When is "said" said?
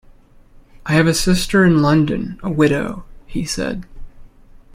3.45-3.85